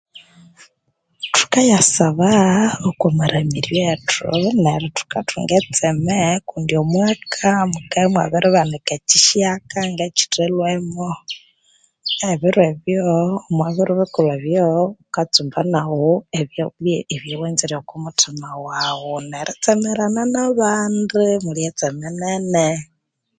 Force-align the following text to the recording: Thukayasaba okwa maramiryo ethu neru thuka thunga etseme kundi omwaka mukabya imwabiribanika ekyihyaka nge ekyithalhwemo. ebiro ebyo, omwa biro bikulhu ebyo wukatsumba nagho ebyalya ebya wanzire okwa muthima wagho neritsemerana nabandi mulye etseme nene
Thukayasaba 1.35 2.31
okwa 2.89 3.07
maramiryo 3.19 3.77
ethu 3.93 4.25
neru 4.63 4.87
thuka 4.97 5.19
thunga 5.29 5.53
etseme 5.61 6.19
kundi 6.49 6.73
omwaka 6.83 7.49
mukabya 7.71 8.07
imwabiribanika 8.07 8.91
ekyihyaka 8.99 9.77
nge 9.89 10.03
ekyithalhwemo. 10.09 11.09
ebiro 12.31 12.61
ebyo, 12.71 13.05
omwa 13.47 13.67
biro 13.75 13.91
bikulhu 13.99 14.31
ebyo 14.37 14.65
wukatsumba 14.73 15.59
nagho 15.71 16.11
ebyalya 16.39 16.95
ebya 17.13 17.35
wanzire 17.41 17.75
okwa 17.77 17.95
muthima 18.03 18.49
wagho 18.65 19.15
neritsemerana 19.29 20.21
nabandi 20.33 21.25
mulye 21.43 21.65
etseme 21.69 22.07
nene 22.19 22.67